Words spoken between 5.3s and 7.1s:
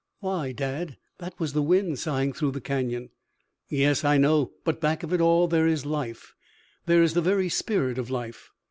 there is life, there